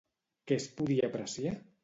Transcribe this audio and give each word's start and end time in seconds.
Què 0.51 0.57
es 0.61 0.65
podia 0.79 1.11
apreciar? 1.11 1.55